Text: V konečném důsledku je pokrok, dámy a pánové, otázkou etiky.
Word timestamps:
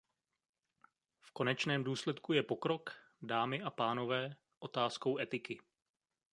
V 1.21 1.31
konečném 1.31 1.83
důsledku 1.83 2.33
je 2.33 2.43
pokrok, 2.43 2.89
dámy 3.21 3.61
a 3.63 3.69
pánové, 3.69 4.35
otázkou 4.59 5.17
etiky. 5.17 5.61